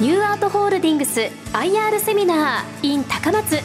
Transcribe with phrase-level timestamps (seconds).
[0.00, 1.20] ニューアートホールディングス
[1.52, 3.58] IR セミナー in 高松。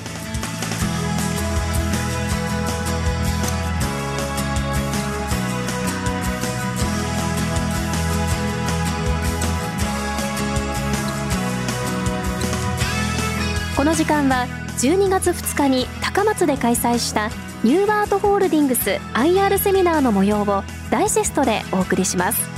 [13.77, 14.45] この時間は
[14.79, 17.29] 12月2日に高松で開催した
[17.63, 22.49] ニューアートホールディングス IR セミナーの模様をダイジェストでお送りします。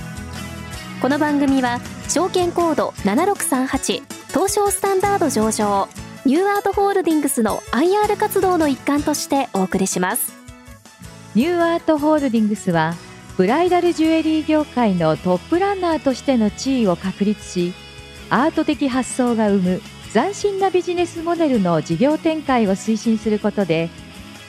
[1.00, 1.80] この番組は
[2.10, 5.90] 証券コード7638東証スタンダード上場。
[6.26, 10.34] ニューアートホールディングスの IR 活動の一環としてお送りします。
[11.36, 12.96] ニューアートホールディングスは
[13.38, 17.74] ブライダルジュエリー業界のトップランナーとしての地位を確立し
[18.30, 23.90] アート的発想が生む斬新なビジネスモデルの事業展開を推進することで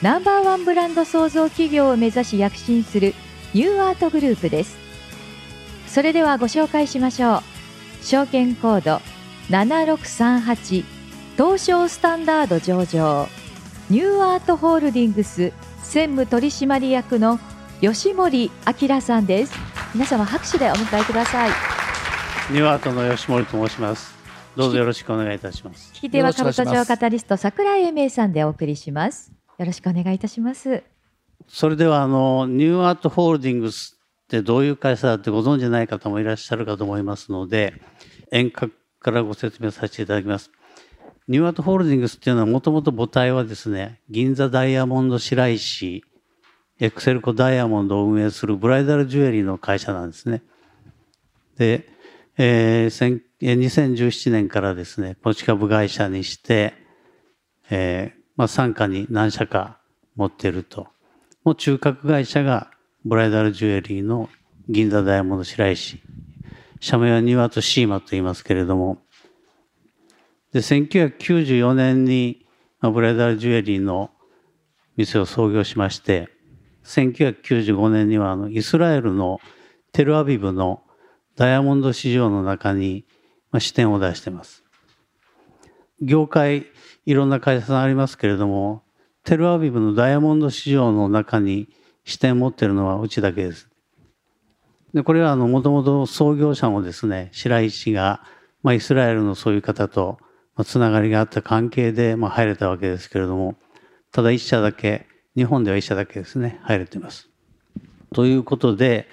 [0.01, 3.13] ナンバーワンブランド創造企業を目指し躍進する
[3.53, 4.88] ニューアートグループです。
[5.89, 7.41] それではご紹介しましょう。
[8.03, 9.01] 証券コード
[9.49, 10.85] 7638
[11.35, 13.27] 東証スタンダード上場。
[13.89, 17.39] ニューアートホールディングス専務取締役の
[17.81, 19.53] 吉森明さんです。
[19.95, 21.49] 皆様拍手でお迎えください。
[22.51, 24.13] ニューアートの吉森と申します。
[24.55, 25.91] どうぞよろしくお願いいたします。
[25.95, 29.31] 聞き手は株都庁カタリスト桜井英明さんでお送りします。
[29.57, 30.83] よろしくお願いいたします。
[31.47, 33.98] それではあのニューアートホールディングス
[34.29, 37.73] ってどういう会社だってご存じない方もいらっしゃるかと思いますので
[38.31, 40.51] 遠隔からご説明させていただきます
[41.27, 46.03] ニューアートホールディングスっていうのはもともと母体はですね銀座ダイヤモンド白石
[46.79, 50.43] エクセルコダイヤモンドを運営するブライダルジュエリーの会社なんですね
[51.59, 51.89] で、
[52.37, 56.73] えー、2017年からですね、持ち株会社にして、
[57.69, 59.79] えー、まあ、傘下に何社か
[60.15, 60.87] 持ってると。
[61.43, 62.71] もう中核会社が
[63.05, 64.29] ブライダルジュエリーの
[64.67, 66.01] 銀座ダイヤモンド白石。
[66.79, 68.99] 社名はニワとシーマと言いますけれども、
[70.53, 72.45] で、1994年に、
[72.79, 74.11] まあ、ブライダルジュエリーの
[74.97, 76.29] 店を創業しまして、
[76.83, 79.39] 1995年にはあのイスラエルの
[79.91, 80.81] テルアビブの
[81.35, 83.05] ダイヤモンド市場の中に
[83.51, 84.63] まあ、視点を出してます。
[86.01, 86.67] 業界、
[87.05, 88.83] いろんな会社さんありますけれども、
[89.23, 91.69] テルアビブのダイヤモンド市場の中に
[92.03, 93.69] 視点を持ってるのはうちだけです。
[94.93, 98.23] で、これは、もともと創業者もですね、白石が、
[98.63, 100.17] まあ、イスラエルのそういう方と、
[100.55, 103.55] まあ、つながりがあった関係で、まあ、入れたわけですけれども、
[104.11, 105.05] ただ一社だけ、
[105.35, 107.29] 日本では一社だけですね、入れてます。
[108.13, 109.07] ということで、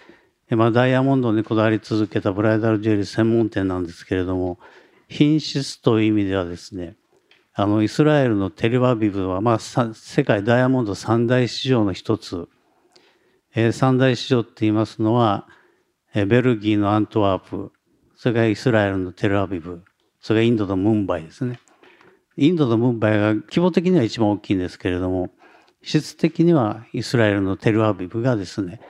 [0.50, 4.58] まあ、ダイヤモンドにこだわり続けたブライダルジュエリー専門店なんですけれども、
[5.08, 6.96] 品質という意味ではですね、
[7.52, 12.48] あの、イスラエルのテルバビブは、まあ、世界ダイヤモンド三大市場の一つ、
[13.72, 15.46] 三大市場って言いますのは、
[16.14, 17.72] え、ベルギーのアントワープ、
[18.14, 19.82] それからイスラエルのテルアビブ、
[20.20, 21.60] それからインドのムンバイですね。
[22.36, 25.30] インドのムンバイが規模的には一番大きいんですけれども、
[25.82, 28.80] 質的にはイスラエルのテルアビブがですね、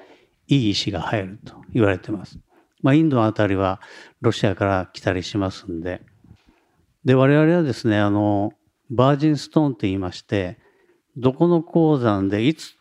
[0.48, 2.38] いい石が入ると言われてます。
[2.82, 3.80] まあ、インドのあたりは
[4.20, 6.02] ロシアから来たりしますんで。
[7.04, 8.52] で、我々はですね、あの、
[8.90, 10.58] バージンストーンって言いまして、
[11.16, 12.75] どこの鉱山でいつ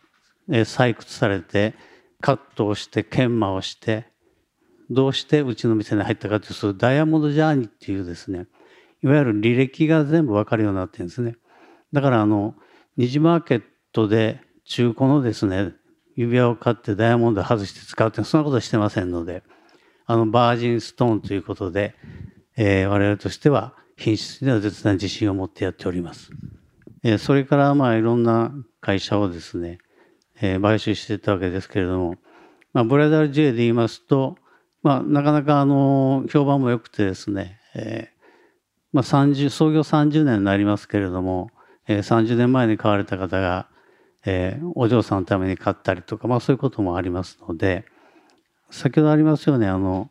[0.48, 1.76] 採掘されて、
[2.22, 4.08] カットをして、研磨をして、
[4.90, 8.48] どうしてうちの店に入ったかという、そういうダイヤモンドジャーニーっていうですね、
[9.04, 11.36] いわゆる履歴が全部わかるようになってるんですね。
[11.94, 12.56] だからあの、
[12.98, 15.74] 二次マーケットで中古のですね、
[16.16, 19.44] 指輪を買ってダイヤモンド外して使うってそんなことはしてませんので、
[20.06, 21.96] あの、バージンストーンということで、
[22.58, 26.32] えー、我々としては品質には絶大な自信を持ってやっております。
[27.04, 29.80] えー、それからまあいろんな会社をですね、
[30.42, 32.16] えー、買収してたわけですけれども、
[32.74, 34.38] まあ、ブライダル J で言いますと、
[34.84, 38.28] まあ、なかなかあの、評判も良くてですね、えー、
[38.94, 41.52] まあ、30、創業30年になりますけれども、
[41.88, 43.68] えー、30年前に買われた方が、
[44.26, 47.86] えー、お嬢さんのために買ったりとか、まあそういうこともありますので、
[48.72, 50.10] 先ほどありますよね、あの、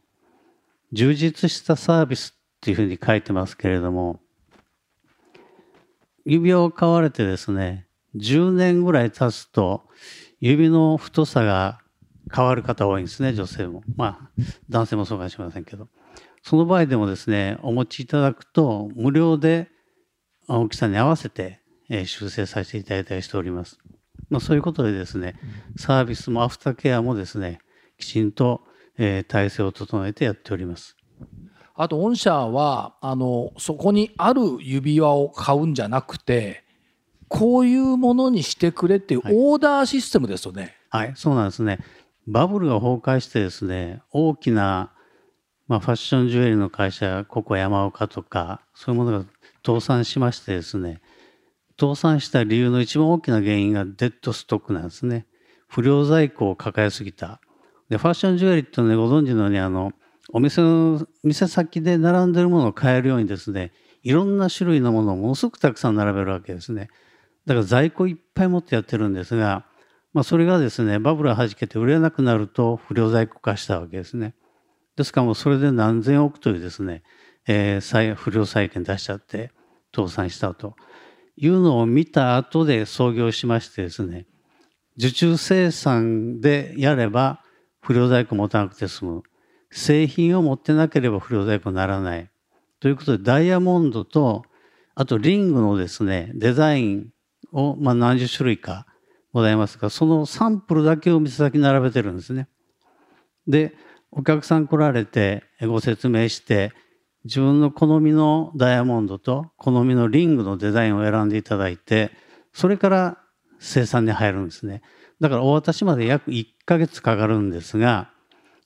[0.92, 4.20] 充実したサービスっていうふうに書いてますけれども、
[6.24, 7.83] 指輪を買われてですね、
[8.16, 9.82] 10年ぐらい経つと、
[10.40, 11.80] 指の太さが
[12.34, 13.82] 変わる方多いんですね、女性も。
[13.96, 15.88] まあ、男性もそうかもしれませんけど。
[16.42, 19.70] その場合でもですね、お持ちいただくと、無料で
[20.48, 23.78] 大きさに合わせて修正させていただいたりしております。
[24.28, 25.36] まあ、そういうことでですね、
[25.76, 27.60] サービスもアフターケアもですね、
[27.98, 28.62] きちんと、
[28.96, 30.96] 体制を整えてやっております。
[31.74, 36.63] あと御社はあのそこにある指輪を買うんじゃなくて
[37.36, 40.76] こういうものにしてくれっていうオーダーシステムですよね。
[40.90, 41.78] はい、はい、そうなんですね。
[42.28, 44.90] バブルが崩壊してですね大きな
[45.66, 49.24] まあ、ファッションジュエリーの会社ここ山岡とかそういうものが
[49.64, 51.00] 倒産しましてですね
[51.80, 55.26] 倒産した理由の一番大きな原因がデッドストックなんですね
[55.66, 57.40] 不良在庫を抱えすぎた
[57.88, 59.92] でファッションジュエリーってねご存知のようにあの
[60.32, 63.72] お店の店先で並んでるものを買えるようにですね
[64.02, 66.90] いろんな種類のものをものすごくたくさん並べるわけですね
[67.46, 69.66] だから在庫いっぱい持ってやってるんですが、
[70.12, 74.34] まあ、それがですねバブルはじけて売れなくなると不良在庫化したわけですね。
[74.96, 77.02] ですからもうそれで何千億というですね、
[77.46, 79.50] えー、不良債権出しちゃって
[79.94, 80.76] 倒産したと。
[81.36, 84.26] いうのを見た後で創業しましてですね
[84.96, 87.42] 受注生産でやれば
[87.80, 89.22] 不良在庫持たなくて済む。
[89.70, 92.30] 製品を持ってなければ不良在庫にならない。
[92.78, 94.44] ということでダイヤモンドと
[94.94, 97.08] あとリングのですねデザイン
[97.54, 98.86] を、まあ、何十種類か
[99.32, 102.48] ございますがそのサンプルだけを店先に並べてるんですね。
[103.46, 103.74] で
[104.10, 106.72] お客さん来られてご説明して
[107.24, 112.12] 自分の好みのダイヤモンドと好みのリングのデザインを選んでいただいて
[112.52, 113.18] それから
[113.58, 114.82] 生産に入るんですね
[115.20, 118.10] だからお渡しまで約1ヶ月かかるんですが、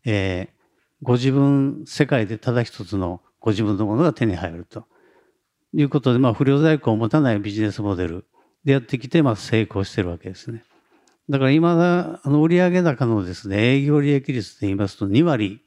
[0.04, 0.54] えー、
[1.02, 4.84] ご自分世界でただ一つのご自分のものが手に入ると
[5.72, 8.26] いうことで、まあ、不良在庫を持たないビジネスモデル
[8.64, 10.64] でやってきて、まあ、成功してるわけですね。
[11.28, 15.60] だから今だ、あの、売上高のですね、営業利益率で言いますと2割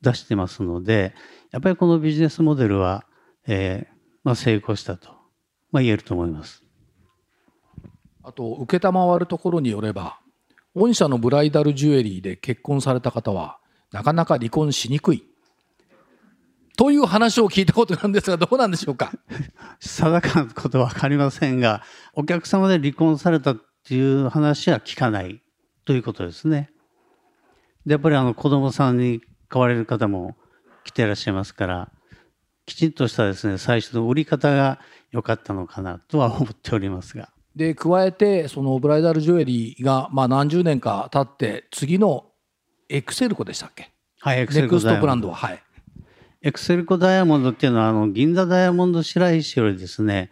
[0.00, 1.14] 出してますので、
[1.50, 3.04] やっぱりこのビジネスモデルは、
[3.46, 3.94] えー、
[4.24, 5.10] まあ、成功したと、
[5.70, 6.64] まあ、言えると思います。
[8.22, 10.18] あと、承るところによれば、
[10.74, 13.58] 御社のブライダルジュエリーで結婚された方は、
[13.90, 15.24] なかなか離婚しにくい。
[16.76, 19.12] という話を聞いたことなんですが、どうなんでしょうか？
[19.80, 21.82] 定かなことは分かりませんが、
[22.14, 25.42] お客様で離婚されたっていう話は聞かない
[25.84, 26.70] ということですね。
[27.84, 30.36] でやっぱりあの子供さんに買われる方も
[30.84, 31.90] 来ていらっしゃいますから
[32.64, 34.78] きちんとしたですね最初の売り方が
[35.10, 37.30] 良かったのかなとは思っておりますが。
[37.56, 42.26] で加えてそのブライダルジュエリーがまあ何十年か経って次の
[42.88, 43.90] エクセルコでしたっけ？
[44.20, 45.62] はいエクセルコネクストブランドははい
[46.42, 50.30] エクセルコダイヤモンドっていうのはあの銀座ダイヤモンド白石よりですね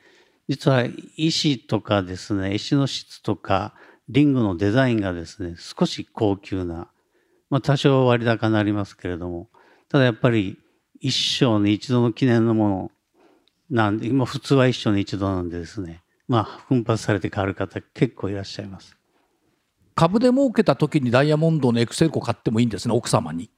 [0.50, 0.84] 実は
[1.16, 3.72] 石とかですね、石の質とか、
[4.08, 6.88] リングのデザインがですね、少し高級な、
[7.50, 9.48] まあ多少割高になりますけれども、
[9.88, 10.58] ただやっぱり
[10.98, 12.90] 一生に一度の記念のもの
[13.70, 18.96] なんで、今普通は一生に一度なんでですね、まあ奮発されて買わる方結構いらっしゃいます。
[19.94, 23.50] 株で儲けた時にダイヤモンドのエクセルコ買ってもいいんですね、奥様に。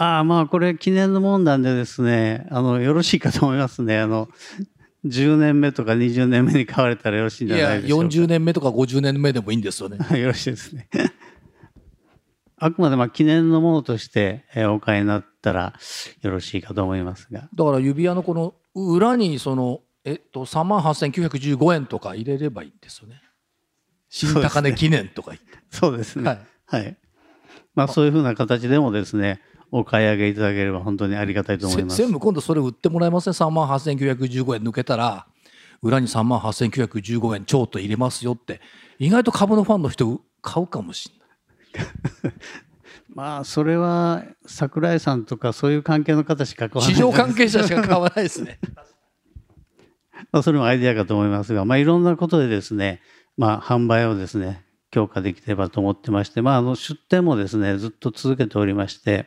[0.00, 3.98] ああ、まあこれ記念のもんなんでですね、あの、よろしいかと思いますね。
[3.98, 4.30] あの、
[5.04, 8.06] 10年目とか20年目に買われたらよろしいんじゃないでしょうか。
[8.06, 9.98] いや、40年目とか50年目でもいいんですよね。
[10.18, 10.88] よろしいですね。
[12.56, 15.74] あくまでまあ記念のものとしてお買いになったら
[16.22, 17.50] よろしいかと思いますが。
[17.54, 23.20] だから指輪のこの裏にその、えっと、3万8915円とか入れればいいんですよね。
[24.08, 25.58] 新高値記念とか言って。
[25.68, 26.24] そうですね。
[26.24, 26.40] はい。
[26.64, 26.96] はい、
[27.74, 31.96] まあそういうふうな形でもですね、お買い上げいただければ本当にありがたいと思います。
[31.96, 35.26] 全部今度それ売ってもらえません、ね、3万8915円抜けたら
[35.82, 38.60] 裏に3万8915円超と入れますよって
[38.98, 41.10] 意外と株のファンの人買うかもし
[41.74, 42.34] れない。
[43.14, 48.58] まあそれは櫻井さんとかそういう関係の方しか買わない市場関係者しか買わないですね。
[50.32, 53.00] まあそれもアイデアかと思いますが、まあ、いろんなことでですね、
[53.36, 59.26] まあ、販売をですね強化できればと思ってまして、まあ、あの出店もですねずっと続けておりまして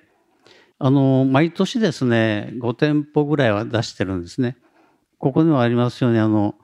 [0.85, 4.57] あの、毎年ですね、5店舗ぐらいは出してるんですね。
[5.17, 6.55] ここにもありますように、あの、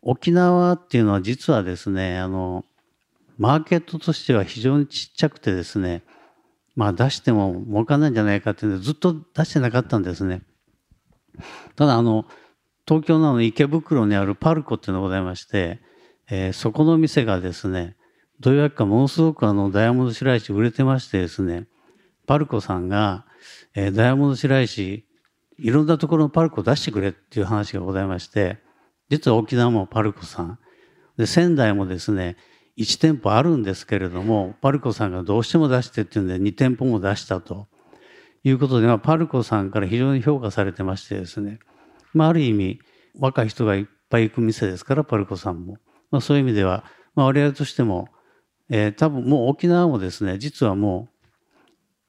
[0.00, 2.64] 沖縄っていうのは実はですね、あの、
[3.36, 6.04] マーケットとしては非常にちっちゃくてですね、
[6.74, 10.40] まあ出しても儲かんないんじゃないかっていうのでずっと出してなかったんですね。
[11.76, 12.24] ただあの、
[12.88, 15.82] 東京の池袋にあるパルコっていうのがございまして、
[16.30, 17.94] えー、そこの店がですね、
[18.40, 21.66] どういうわけかものすごくあのダイヤモンド白石売れてましてですね、
[22.26, 23.26] パルコさんが
[23.74, 25.04] えー、ダイヤモンド白石
[25.58, 28.58] いろんなところのパルコ出してくれっていう話がございまして
[29.08, 30.58] 実は沖縄もパルコさん。
[31.16, 32.36] で仙台もですね
[32.78, 37.68] 1店舗あるんですけれどもパルコさんがどうしても出してっていうんで2店舗も出したと。
[38.42, 41.58] いうことで、まあ、パルコさんから非常に評価されてましてですね、
[42.14, 42.80] まあ、ある意味
[43.18, 45.76] 若い人がいっぱい行く店ですからパルコさんも、
[46.10, 46.84] まあ、そういう意味では、
[47.14, 48.08] まあ、我々としても、
[48.70, 51.19] えー、多分もう沖縄もですね実はもう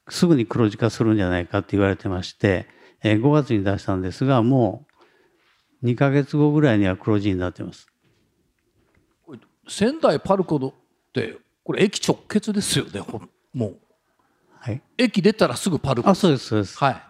[0.09, 2.67] すぐに黒字化するんじゃないかって言われてまして、
[3.03, 4.85] えー、5月に出したんですが、も
[5.81, 7.87] う2ヶ月後ぐらいには黒字になってます。
[9.67, 10.73] 仙台パルコっ
[11.13, 13.01] てこれ駅直結ですよね
[13.53, 13.77] もう、
[14.59, 16.09] はい、駅出たらすぐパルコ。
[16.09, 16.77] あそうですそうです。
[16.77, 17.03] はい。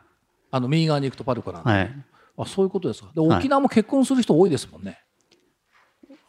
[0.51, 2.05] あの右側に行くとパルコなんで、はい。
[2.37, 3.11] あそういうことですか。
[3.15, 3.39] ではい。
[3.39, 4.99] 沖縄も結婚する人多いですもんね、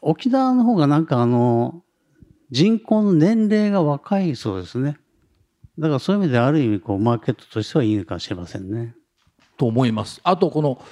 [0.01, 1.83] 沖縄の方がなんかあの、
[2.51, 4.99] 人口の年齢が若いそうですね。
[5.79, 8.95] だからそういう意味である意味こうマーケットとしてはいいのかもしれませんね。
[9.57, 10.83] と思いますあとこの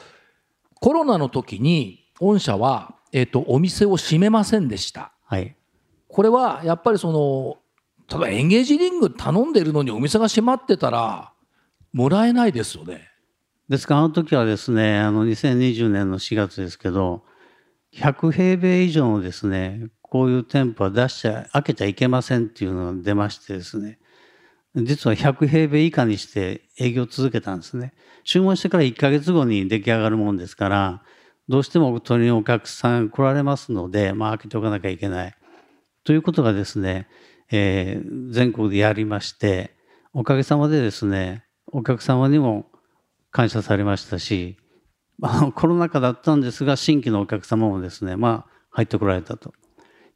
[0.80, 5.56] コロナの時に御社は、えっとお店を閉めませんでしたはい。
[6.08, 7.58] これはやっぱりその
[8.08, 11.32] 例えばエンゲージリング頼んでるのにお店が閉まってたら
[11.92, 13.10] もらえないですよね
[13.70, 17.22] ですからあの時はですね、あの2020年の4月ですけど、
[17.94, 23.99] 100平米以上のですね、こういう店舗は出しちゃ、開けちゃいけませんっていうのが出ましてですね、
[24.76, 27.92] 実は100平米以下にして営業を続けたんですね。
[28.24, 31.02] 注文してから1ヶ月後に出来上がるもんですから、
[31.48, 35.34] どうしても取りにお客さん来られますので、まあ開けておかなきゃいけない。
[36.04, 37.08] ということがですね、
[37.50, 39.74] えー全国でやりまして、
[40.12, 42.66] おかげさまでですね、お客様にも
[43.32, 44.56] 感謝されましたし、
[45.22, 49.52] あ コロナ禍だったんですが、新規のお客様もですね、まあ入ってこられたと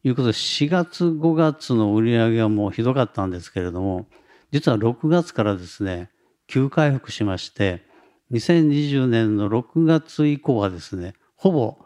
[0.05, 4.07] いうことで、4月、5月の売り上げはもうひどかったんですけれども、
[4.55, 6.11] 実は6月からですね、
[6.47, 7.83] 急回復しまして、
[8.31, 11.77] 2020年の6月以降はですね、ほぼ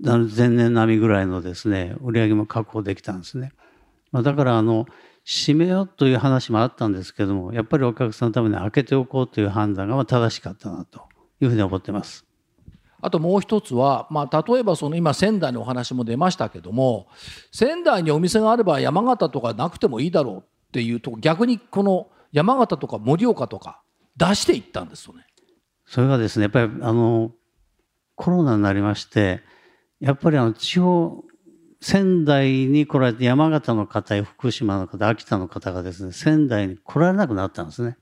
[0.00, 3.52] 前年並みぐらいのですね、売上も確保できたんですね。
[4.12, 4.86] まあ、だからあの、
[5.24, 11.00] 閉めようという話もあったんですけども、やっぱりお客さんのために開けておこうという判断が正しかったなと
[11.40, 12.24] いうふうに思ってます。
[13.00, 17.08] あともう一つは、まあ、例えばその今仙台のお話も出ましたけども
[17.52, 23.80] 仙台にお店があれば山形とかなくてもいいだろうっていうと逆にこの山形とか盛岡とか
[24.18, 25.24] 出していったんですよね。
[25.86, 27.32] それがですね、やっぱりあの、
[28.14, 29.40] コロナになりまして、
[30.00, 31.24] やっぱりあの地方、
[31.80, 37.96] 仙台に来られて山形の方や福島の方、秋田の方がですね、仙台に来られなくなったんですね。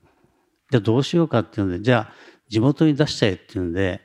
[0.69, 2.13] じゃあどうしようかっていうんで、じゃあ
[2.49, 4.01] 地元に出しちゃえっていうんで、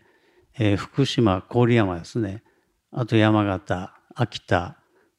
[0.56, 2.44] えー福島、郡山ですね、
[2.92, 4.76] あと山形、秋田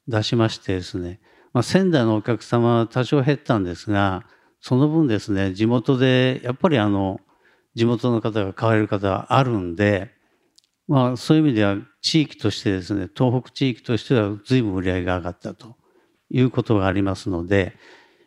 [0.08, 1.20] 出しましてですね、
[1.52, 4.24] まあ、仙台のお客様は多少減ったんですが、
[4.60, 7.20] その分ですね、地元でやっぱりあの、
[7.74, 10.10] 地元の方が買われる方はあるんで、
[10.88, 15.76] まあそういう意味では地域としてですね、東北地域としては随分売り上げが上がったと
[16.30, 17.76] いうことがありますので、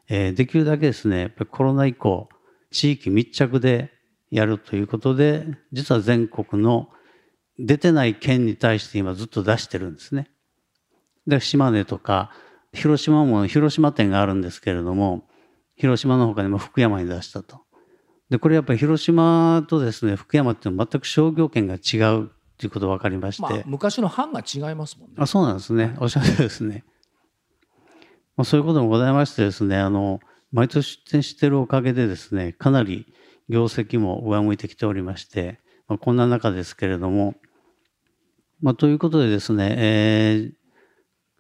[0.07, 2.29] えーできるだけですね、やっぱりコロナ以降、
[2.71, 3.91] 地域密着で
[4.29, 6.89] やるということで、実は全国の
[7.57, 10.29] 出てない県に対して今ずっと出してるんですね。
[11.25, 12.31] で、島根とか、
[12.75, 15.27] 広島も広島店があるんですけれども、
[15.75, 17.61] 広島の他にも福山に出したと。
[18.29, 25.15] で、これやっぱり広島とですね、福山っていうのは全く商業圏が違うということが分かりまして、まあ、昔の藩が違いますもんね。
[25.17, 25.95] あそうなんですね。
[25.99, 26.83] おっしゃるとりですね。
[28.37, 30.19] まあ、そういうこともございましてですね、あの、
[30.51, 33.05] 毎年出店しているおかげでですね、かなり
[33.49, 37.35] 業績も上向いてきておりまして、まあ、こんな中ですけれども、
[38.61, 40.64] まあ、ということでですね、えー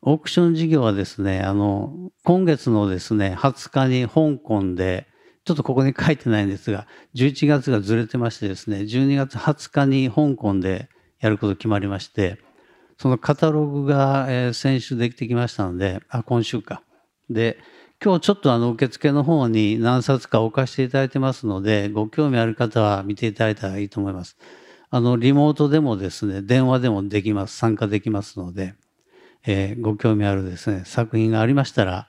[0.07, 5.07] オークション事業はですね、あの、今月のですね、20日に香港で、
[5.45, 6.85] ちょっとここに書いてないんですが、
[7.15, 12.37] 11月がずれてましてですね、12月20日に香港でやること決まりまして、
[12.99, 16.83] そのカタログが、えー先週できてきましたので、あ、今週か。
[17.31, 17.57] で、
[18.03, 24.37] 今日ちょっとあの受付の方に何冊か置かせていただいてますので、ご興味ある方は見ていただいたらいいと思います。
[24.91, 28.75] あの、リモートでもですね、電話でもできます、参加できますので、
[29.45, 32.07] えーご興味あるですね、作品がありましたら、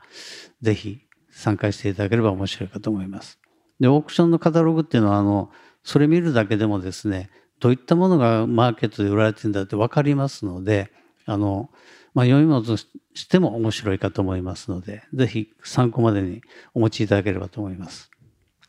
[0.63, 1.01] ぜひ
[1.31, 3.39] 参加していただければ面白いかと思います。
[3.79, 5.51] で、オークションのカタログっていうのは、あの、
[5.85, 10.91] それ見るだけでもですね、どういったものがマーケットで売られてるんだって分かりますので、
[11.27, 11.71] あの、
[12.15, 12.89] まあ、読み物とし
[13.29, 16.41] ても面白いかと思いますので、ぜひ参考までに
[16.73, 18.11] お持ちいただければと思います。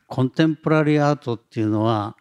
[0.07, 2.17] コンテンポラリーアートっていうのは、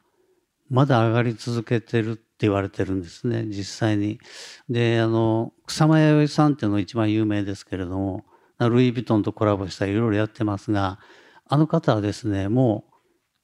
[0.68, 4.20] まだ上がり続けてるって言われてるんですね、実際に。
[4.68, 8.26] で、あの、草間彌生さんっていうのが一番有名ですけれども、
[8.58, 10.98] ルイ・ヴィトンとコラボしたりいろいろやってますが、
[11.48, 12.84] あの方はですね、も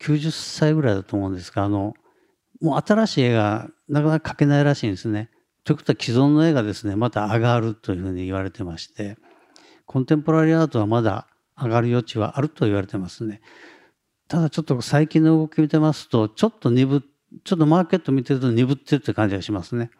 [0.00, 1.94] う90歳ぐらいだと思うんですが、あの、
[2.61, 5.30] もう新しい絵がなかなか描けないらしいんですね。
[5.64, 9.16] ということは既存の絵がですね、また上がるというふうに言われてまして、
[9.87, 13.40] コンテンポラリーアートはまだ上がる余地はあると言われてますね。
[14.28, 17.00] ただちょっと最近の動き見てますと、ちょっと鈍っ
[17.45, 19.91] ちょっとマーケット見てると鈍ってるって感じがしますね。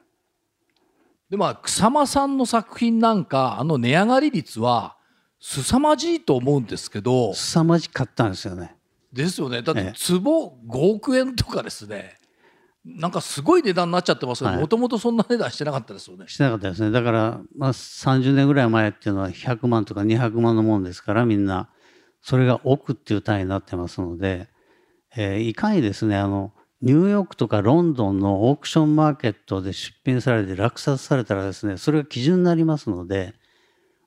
[1.31, 4.97] でまあ草間さんの作品なんかあの値上がり率は
[5.41, 8.77] 凄まじいと思うんですけど凄まじかったんですよね。
[9.13, 12.17] ですよねだってええ壺5億円とかですね
[12.85, 16.25] なんかすごい値段になっちゃってますけどはいもともとそんな値段してなかったですよね。
[16.27, 16.91] してなかったですね。
[16.91, 21.69] だから、まあ、30年ぐらい前っていうのは100万とか200万のもんですから、みんな、
[22.23, 24.49] それが億っていう単位になってますので、
[25.15, 33.35] えーいかにですね、あの、ニューヨークとかロンドンのオークションマーケットで出品されて落札されたらですね、それが基準になりますので、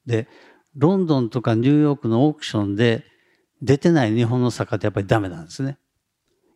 [0.06, 0.28] で、
[0.76, 3.06] ロンドンとかニューヨークのオークションで
[3.62, 5.78] 出てない日本の作家ってやっぱりダメなんですね。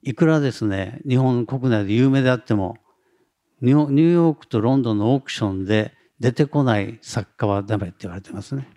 [0.04, 2.78] いくらですね、日本国内で有名であっても、
[3.62, 8.68] ニューヨークとロンドンのオークションで出てこない作家はダメって言われてますね。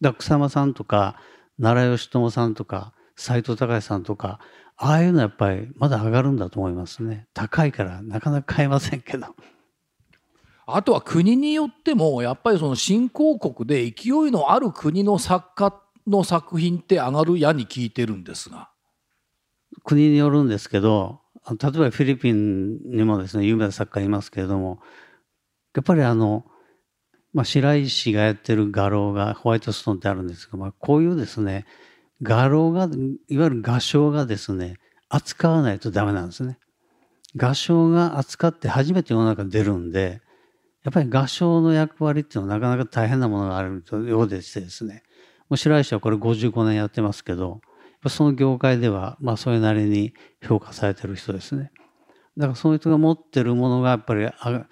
[0.00, 1.20] だから草間さんとか、
[1.60, 4.40] 奈良義友さんとか、斎藤隆さんとか、
[4.80, 7.26] ああいうのはやっぱりまだ上がるんだと思いますね。
[7.34, 9.26] 高いからなかなか買えませんけど。
[10.66, 15.74] あとは国によってもやっぱりその新興国で勢いのある国の作家
[16.06, 18.70] の作品って上がるやに聞いてるんですが。
[19.84, 24.80] 国によるんですけど例えばフィリピンにもですね有名な作家いますけれども
[25.74, 26.44] やっぱりあの、
[27.32, 31.66] まあ、白石がやってる画廊がホワイトストーンってあるんですが、まあ、こういうですね
[32.22, 32.88] 画廊が
[33.28, 34.76] いわゆる画商がですね
[35.08, 36.58] 扱わないとダメなんですね。
[37.36, 40.20] 画商が扱って初めて世の中出るんで
[40.82, 45.02] やっぱり画商の役割っていうのはなかなか大変なものがあるようでしてですね
[45.54, 47.60] 白石はこれ55年やってますけど
[48.08, 51.72] その業界ではまあそれなりに評価されてる人ですね。
[52.36, 54.66] だからその人が持ってるものがやっぱり上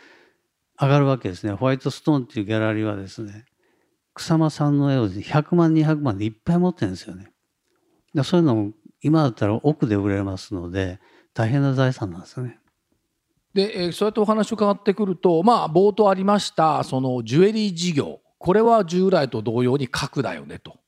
[0.79, 1.53] がるわけですね。
[1.53, 3.45] ホワイトストーンっていうギャラリーはですね
[4.15, 7.33] 草間さんの絵を100万200万でいっぱい持ってるんですよね。
[8.17, 10.99] だそういうのも今だったら奥で売れますので
[11.35, 12.59] 大変な財産なんですね。
[13.55, 20.79] で、えー、そうやってお話を伺ってくるとまあ冒頭ありましたそのジュエリー事業これは従来と同様に核だよねと。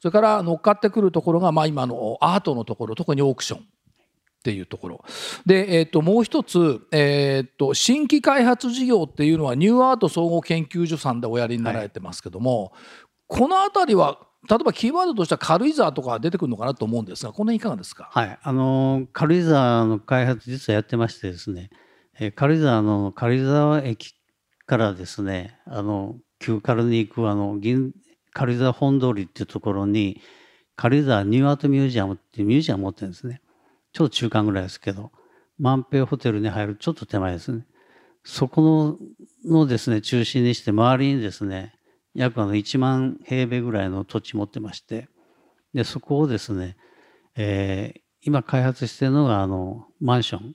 [0.00, 3.62] それから乗っかってくるところが、まあ、今のアートのところ特にオークションっ
[4.44, 5.04] ていうところ
[5.46, 12.70] で、えー、ともう一つ、えー、と新規開発事業っていうのはニューアート総合研究所さんでおやりになられてますけども、はい、
[13.28, 21.70] この辺りは例えばキーワードとしては軽井沢とか出てくるのかなと思うんですがこの辺いかがですか、はい、あの軽井沢の開発実はやってましてですね、
[22.18, 24.14] え、軽井沢の軽井沢駅
[24.66, 27.92] からですねあの旧軽に行くあの銀
[28.32, 30.20] 軽井沢本通りっていうところに
[30.76, 33.40] 軽井沢ニューアートミュージアムっていうミュージアム持ってるんですね。
[33.92, 35.12] ちょっと中間ぐらいですけど
[35.58, 37.64] 万平ホテルに入るちょっと手前ですね。
[38.24, 38.98] そこ
[39.44, 41.74] ののですね中心にして周りにですね
[42.14, 45.08] 約あの1万平米ぐらいの土地持ってまして
[45.72, 46.76] でそこをですね、
[47.36, 50.54] えー、今開発してるのがあのマンション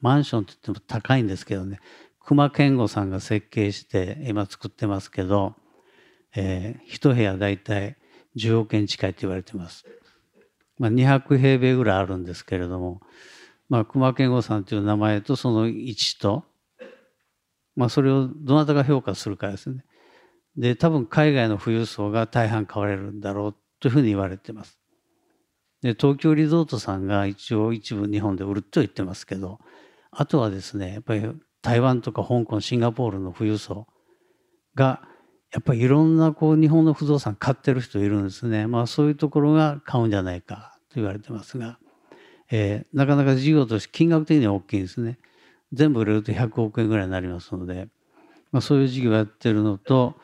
[0.00, 1.80] マンションって言っても高いんですけどね
[2.20, 5.54] 熊健吾さんが設計して今作ってますけど
[6.36, 7.96] えー、一部屋大体
[8.36, 9.84] 10億円近いと言われてます。
[10.78, 13.00] まあ、200平米ぐらいあるんですけれども、
[13.68, 16.44] まあ、熊健吾さんという名前とその位置と、
[17.76, 19.84] まあ、それをどなたが評価するかですね。
[20.56, 24.78] で、多分海外の富裕層が大半買われるんだろうというふうに言われてます。
[25.82, 29.58] で、東京リゾートさんが一応一部日本で売ると言ってますけど、
[30.10, 31.22] あとはですね、やっぱり
[31.60, 33.86] 台湾とか香港、シンガポールの富裕層
[34.74, 35.02] が
[35.52, 38.66] やっぱりいろんなこう日本の不動産買ってる人いるんですね。
[38.66, 41.78] まあそういうところが買うんじゃないかと言われてますが、
[42.50, 45.18] えー、なかなか事業として金額的には大きいんですね。
[45.72, 47.88] 全部売れると100億円ぐらいになりますので、
[48.50, 50.14] まあ、そういう事業をやってるのと、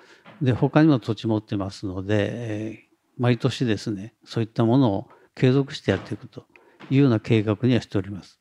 [0.43, 6.47] で、他にも土地持ってますので、えー、毎年ですね、そういったものを継続してやっていくと
[6.91, 8.41] いうような計画にはしております。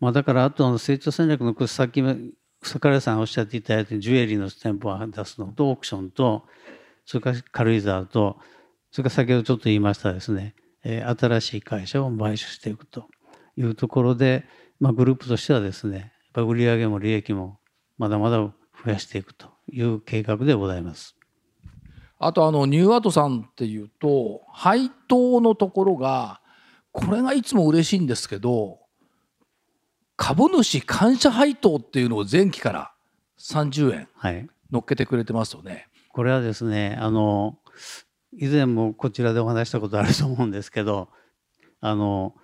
[0.00, 2.02] まあ、だからあとの成長戦略の先
[2.62, 6.44] 坂井さんおっしゃっていただいてジュエリーの店舗を出すのとオークションと
[7.04, 8.38] それから軽井沢と
[8.90, 10.54] それから先ほどちょっと言いましたですね、
[10.84, 13.08] えー、新しい会社を買収していくと
[13.56, 14.44] いうところで、
[14.80, 17.58] まあ、グループとしてはですねやっぱ売上も利益も
[17.96, 18.54] まだまだ増
[18.86, 21.16] やしていくという計画でございます。
[22.18, 26.40] あとあのニューアートさんっていうと配当のところが
[26.90, 28.80] これがいつも嬉しいんですけど
[30.16, 32.92] 株主感謝配当っていうのを前期から
[33.38, 35.70] 30円乗っけてくれてますよね。
[35.72, 37.56] はい、これはですねあの
[38.32, 41.08] 以前もこちらでお話したことあると思うんですけど
[41.80, 42.34] あの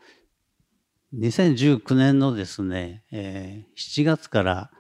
[1.18, 4.70] 2019年のですね、えー、7月から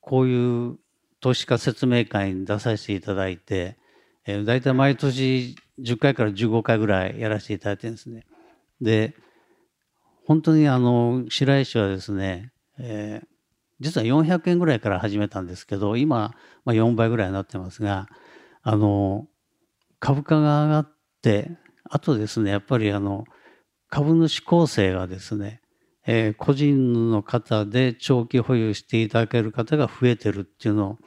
[0.00, 0.78] こういう
[1.24, 3.78] 投資家説明会に出させていただいて、
[4.26, 8.26] えー、大体毎年10回から15回ぐらいやらせていただいてるんですね。
[8.82, 9.14] で
[10.26, 13.26] 本当にあの白石はですね、えー、
[13.80, 16.34] 実は400円ぐらいから始めたんですけど今、
[16.66, 18.06] まあ、4倍ぐらいになってますが
[18.60, 19.26] あの
[20.00, 21.52] 株価が上がって
[21.88, 23.24] あとですねやっぱりあの
[23.88, 25.62] 株主構成がですね、
[26.06, 30.98] えー、個人の方で長期保有していただける方が増えてるっていうのを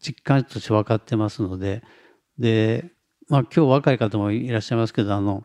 [0.00, 1.82] 実感として分かってますので
[2.38, 2.90] で、
[3.28, 5.44] まあ、今日若い方もいらっしゃいますけどあの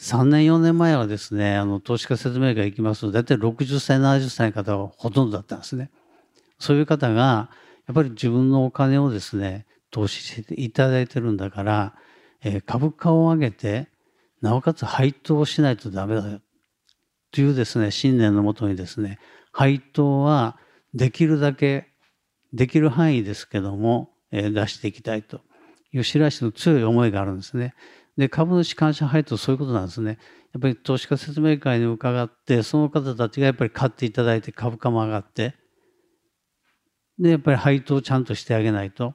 [0.00, 5.90] 3年4年前はですねあの投資家説明会行きますと大体60歳70歳の方はほとんどだったんですね。
[6.58, 7.50] そういう方が
[7.86, 11.94] やっぱり自分のお金をですね投資していただいてるんだから、
[12.42, 13.88] えー、株価を上げて
[14.40, 16.40] なおかつ配当をしないとダメだよ
[17.32, 19.18] というですね信念のもとにですね
[19.52, 20.58] 配当は
[20.94, 21.88] できるだけ
[22.52, 25.40] できる範囲ですけども、えー、出していきたいと
[25.92, 27.74] いう白石の強い思いがあるんですね。
[28.16, 30.18] で株主感謝配当そういうことなんですね。
[30.52, 35.54] やっぱり投資家説明会に伺ってその方たちがやっぱり買っていただいて株価も上がって
[37.20, 39.14] でやっぱり配当をちゃんとしてあげないと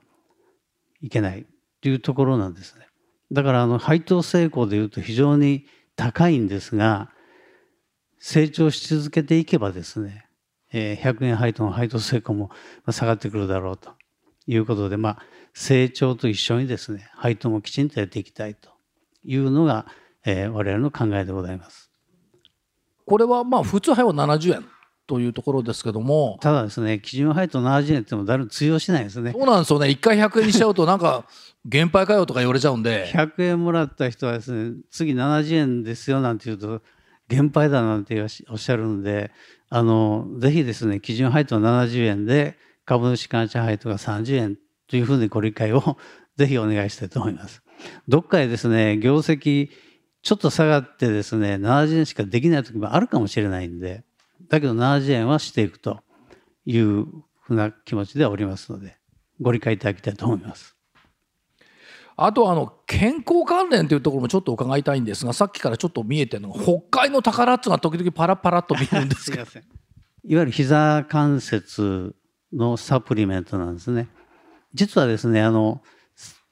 [1.01, 1.45] いけない
[1.81, 2.87] というところなんですね。
[3.31, 7.11] だからあの配当成功でいうと非常に高いんですが
[8.27, 10.25] 成長し続けていけばですね、
[10.73, 12.49] えー、100円配当の配当成功も
[12.89, 13.91] 下がってくるだろうと
[14.47, 15.19] いうことで、まあ、
[15.53, 18.71] 成長と一緒にですね配当もきちんとやっていきたいと
[19.23, 19.85] いうのが、
[20.25, 21.91] えー、我々の考えでございます。
[23.05, 24.65] これはまあ普通配は70円
[25.05, 26.39] というところですけども。
[26.41, 29.33] ただですね基準配当70円っても誰も通用しないですね。
[29.33, 29.89] そうなんですよね。
[29.89, 31.25] 一回100円にしちゃうとなんか
[31.63, 33.05] 減配かよとか言われちゃうんで。
[33.13, 36.81] 100円もらった人はですね次70円ですよなんて言うと
[37.27, 39.31] 減配だなんておっしゃるので
[39.69, 44.57] あのぜひですね基準配当70円で株主感謝配当が30円
[44.87, 45.97] というふうにご理解を
[46.37, 47.63] ぜひお願いしたいと思います。
[48.07, 49.69] どっかでですね業績
[50.21, 54.03] ちょっと下がってですね70円しかできない時もあるかもしれないんで
[54.49, 56.01] だけど70円はしていくと
[56.65, 57.05] いう
[57.41, 58.97] ふうな気持ちではおりますので
[59.41, 60.74] ご理解いただきたいと思います。
[62.17, 69.09] あとあの健康関連というところもちょっと伺いたいんですがさっきからちょっと見えてるのが北海の宝っつうのは時々パラパラっと見えるん。
[69.09, 69.61] ですけどいわ
[70.23, 72.15] ゆる膝関節
[72.53, 74.07] のサプリメントなんですね。
[74.73, 75.81] 実はですねあの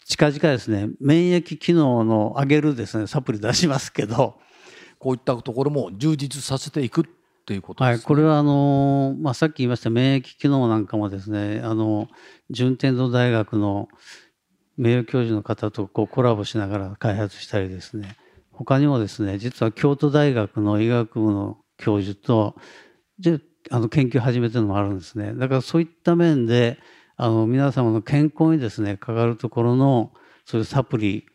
[0.06, 4.40] 近々ですね免疫機能の上げるですねサプリ出しますけど。
[5.04, 7.04] こういったところも充実させていくっ
[7.46, 12.08] ていうこと、ね、はい、これはあの、まあ、さっき言いました免疫機能なんかもですねあの
[12.50, 13.90] 順天堂大学の
[14.78, 18.18] 名誉教授の方とこうコラボしながら開発したりですね
[18.52, 22.56] 他にもですね実は京都大学の医学部の教授と
[23.20, 26.78] であの研究を始めてるのもあるんですねだからそういった面で
[27.16, 30.12] あの皆様の健康にですねかかるところの
[30.46, 31.26] そういうサプリ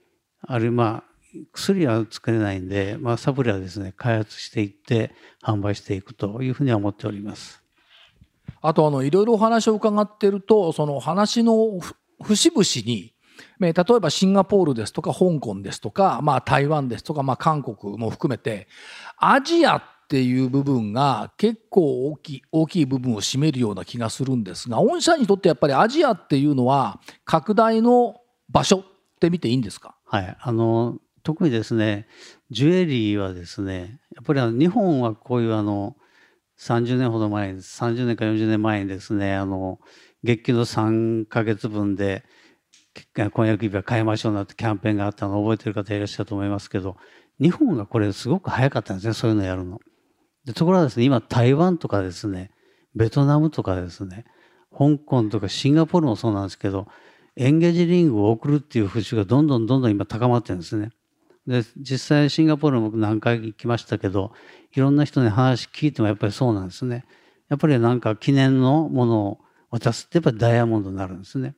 [0.42, 1.08] あるいはまあ
[1.52, 7.62] 薬は作れないんで、まあ、サプリはですね開発していって販売していくというふうには思っております。
[8.60, 11.78] あとあのいろいろお話を伺ってるとその話の
[12.22, 13.12] 節々に
[13.58, 18.68] 例えばシンガポールですとか香港ですとか、まあ、台湾ですとか、まあ、韓国も含めて
[19.18, 28.84] アジアっていう部分が結構大きい大きい部分を占めるような気がするんですが御社にとってやっぱりアジアっていうのは拡大の場所っ
[29.20, 29.96] て見ていいんですか？
[30.06, 30.36] はい。
[30.40, 32.06] あの特にですね
[32.50, 35.96] ジュエリーはですねやっぱり日本はこういうあの
[36.58, 39.78] 30年ほど前30年か40年前にですねあの
[40.24, 42.24] 月給の3か月分で
[43.30, 46.96] 婚約指輪買いましょうなってキャンペーンがあったのを覚えてる方いらっしゃると思いますけど
[47.40, 49.80] 日本がこれすごく早かったんですねそういうのやるの。
[50.44, 52.50] でところがですね今台湾とかですね
[52.94, 54.24] ベトナムとかですね
[54.76, 56.88] 香港とかシンガポールもそうなんですけど
[57.36, 60.90] エンゲージリングを送るっていう風習がどんどんどんどん今高まってるんですね。
[61.46, 64.32] で実際シンガポールも何回行きましたけど
[64.74, 67.06] いろんな人に話聞いてもやっぱりそうなんですね。
[67.48, 69.38] やっぱりなんか記念のものを
[69.70, 71.54] 渡すってやっぱりダイヤモンドになるんですね。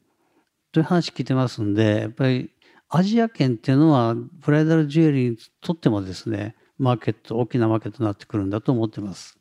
[0.72, 2.50] という話聞いてますんでやっぱり
[2.88, 9.38] アジア圏っていうのはブライダルジュエリーにとってもですねマーケット大きなマーケットになってくるんだと思ってます。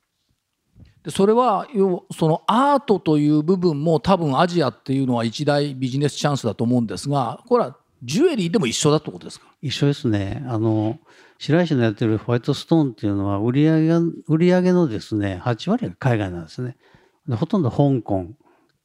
[1.04, 1.68] でそれは
[2.16, 9.48] そのアートという部分も多分アジアっていうのは一大ビジネスチャンスだと思うんですがこれはジュエリーでも一緒だってことですか？
[9.62, 10.44] 一緒ですね。
[10.48, 11.00] あの、
[11.38, 16.78] 白石のやってるホワイトストーンっていうのは売上が、売上のですね、8割が海外なんですね。
[17.28, 18.28] でほとんど香港、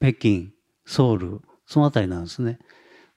[0.01, 0.49] 北京、
[0.85, 2.59] ソウル、そのあたりなんですね。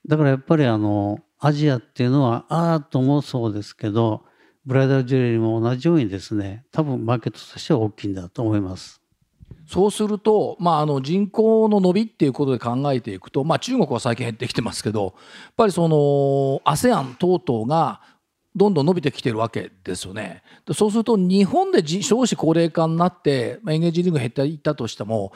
[0.06, 4.24] だからやっぱりあの、アジアっていうのはアートもそうですけど、
[4.64, 9.00] ブライダルジュエリーも同じようにですね、多分マーケットとしては大きいんだと思います。
[9.66, 15.12] そうすると、まあ、あの人口の伸びっていうことで考えていくと、まあ、中国は最近減ってきてますけどやっ
[15.56, 18.00] ぱりその ASEAN 等々が
[18.56, 20.42] どんどん伸びてきてるわけですよね。
[20.72, 25.32] そうすると日本で少子高齢化になってエンゲージリング減っていったとしても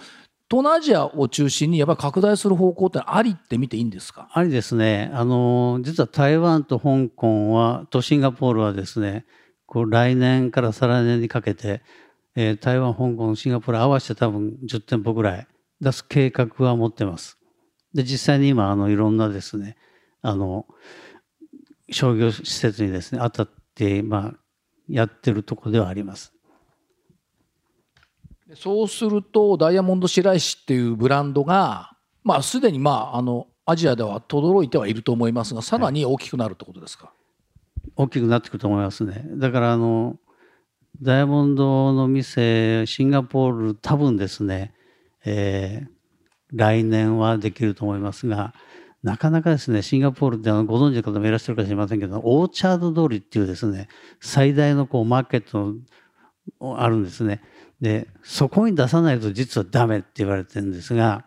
[0.52, 4.28] 東南アジアを中心にやっぱり拡大する方向ってありって見ていいんですか？
[4.32, 5.10] ありですね。
[5.14, 9.24] あの実は台湾と香港はとシンガポールはですね
[9.64, 11.80] こう来年から再来年にかけて
[12.34, 15.46] えー、台湾、香港、シンガポール合わせて多分10店舗ぐらい
[15.80, 17.36] 出す計画は持ってます。
[17.92, 19.76] で、実際に今、あの、いろんなですね、
[20.22, 20.66] あの、
[21.90, 24.34] 商業施設にですね、当たって、まあ、
[24.88, 26.32] やってるところではあります。
[28.54, 31.92] そうするとダイヤモンド白石っていうブランドが、
[32.24, 39.24] まあ、すでに、まあ、あのアジアでは轟いてはいると思いますがさらに大きくなるってことですか、はい、大きくなってくると思いますね。
[39.36, 40.16] だからあの
[41.00, 44.74] ダイヤモンドの店シンガポール多分ですね、
[45.24, 45.88] えー、
[46.52, 48.52] 来年はできると思いますが
[49.02, 53.88] なかなかですねシンガポールってご存知の方もいらっしゃるかもしれませんけどオーチャード通りっていうですね
[54.20, 55.74] 最大のこうマーケット
[56.76, 57.40] あるんですね。
[57.82, 61.24] でそこに出さないと実はダメって言われてるんですが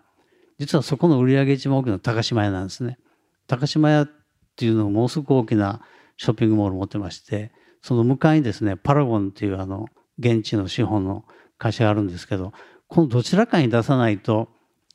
[0.57, 2.97] 実はそこの売り上げ一番大きいのは高島屋なんですね。
[3.45, 4.09] 高島屋っ
[4.55, 5.81] ていうのをもうすごく大きな
[6.15, 9.87] ショッピングモール持ってましてその向かいにですねパラゴンっていうあの
[10.17, 11.25] 現地の資本の
[11.57, 12.53] 会社があるんですけど
[12.87, 14.47] このどちらかに出さないと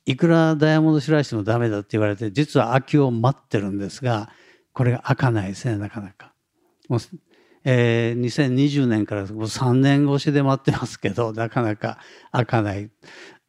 [0.05, 4.31] いくらダイヤモンド白石もダメだって言われて実は空きを待ってるんですが
[4.73, 6.33] これが開かないですねなかなか。
[7.63, 11.99] えー、2020年からもう3年越しで待ってますけど なかなか
[12.31, 12.89] 開かない。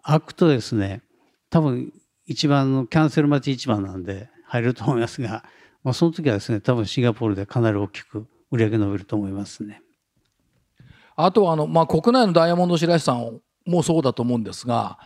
[0.03, 1.03] 開くとですね
[1.48, 1.92] 多分
[2.27, 5.44] 一番のキャンセル待ち一番なんで入ると思いますが、
[5.85, 9.83] まあ、その時はですね多分シンガポールでかなり大きく売り上げ伸びると思いますね。
[11.16, 14.98] あとはあの、まあ、国内のダイヤモンド白石さんもそうだと思うんですが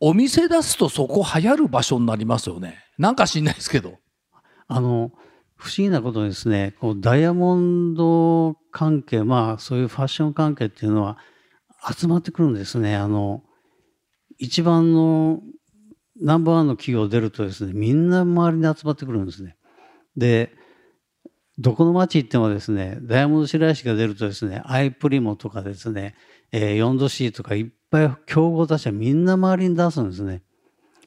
[0.00, 3.98] お店出すとそこ流行る場所になりますよねなんか知んないですけど
[4.68, 5.12] あの
[5.56, 11.18] 不思議なことですねこうダイヤモンド関係まあそういうファッション関係っていうのは
[11.92, 13.42] 集まってくるんですねあの
[14.38, 15.40] 一番の
[16.20, 19.56] ナンバーワンの企業出るとですねみんな周りに集まってくるんですね
[20.16, 20.52] で
[21.58, 26.14] どこの町行ってもですねダイヤモンド白石が出るとですねアイプリモとかですね、
[26.52, 30.42] えー、4度 C とかいっぱい競合他社みんな周りに出すんですね。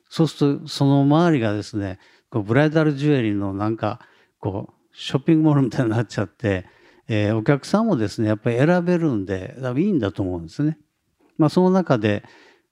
[0.09, 1.99] そうするとその周りがですね
[2.31, 3.99] こうブライダルジュエリーのなんか
[4.39, 6.65] こうショッピングモールみたいになっちゃって、
[7.07, 10.77] えー、お客さんもですねやっぱり選べるんで多分いいんだと思うんですね。
[11.37, 12.23] まあ、その中で、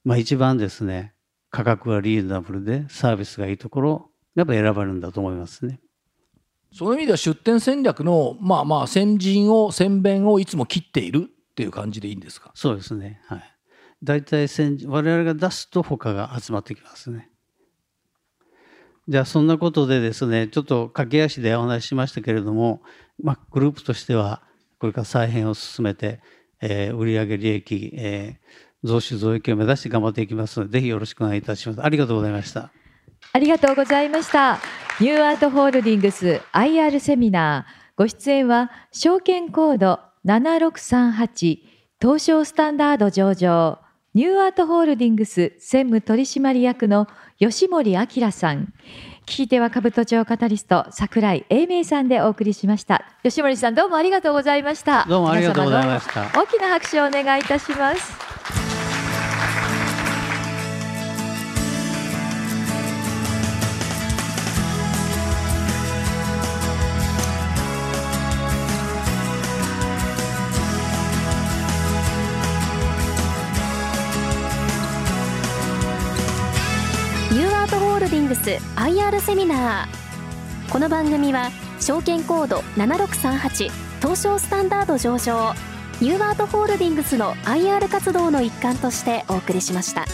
[0.03, 1.13] まあ、一番ですね
[1.49, 5.79] 価格がリーズナブルでサービスがいいところやっぱ選ばれるんだと思いますね。
[6.73, 12.51] そういう意味では出店戦略のまあまあ先陣を先弁をいつも切っているっていう感じでいいんですか？
[12.53, 13.43] そうですねはい
[14.03, 17.31] 大体先我々が出すと他が集まってきますね
[19.09, 22.81] じゃあそんなことでですねちょっと駆け足でお話ししましたけれども、
[23.23, 24.41] まあ、グループとしては
[24.79, 26.19] これから再編を進めて、
[26.61, 31.83] えー、売上利益、えー、増収増益を目指して頑張っていきますのでぜひよろしくお願いいたします。
[31.83, 32.71] ありがとうございました。
[33.33, 34.59] ありがとうございました。
[34.99, 41.59] ニューアートホールディングス IR セミナーご出演は証券コード7638
[42.01, 43.86] 東証スタンダード上場。
[44.17, 48.73] ニューアートホールディングス専務取締役の吉森明さん。
[49.27, 53.05] 聞き手は兜町カタリスト桜井英明さんでお送りしました。
[53.21, 55.05] 吉森さんどうもありがとうございました。
[55.07, 56.31] どうもありがとうございました。
[56.33, 58.36] 大きな拍手をお願いいたします
[78.87, 83.69] IR セミナーこの番組は証券コード7638
[83.99, 85.53] 東証スタンダード上場
[85.99, 90.05] ニューワートホールディングスの IR 活動の一環としてお送りしました。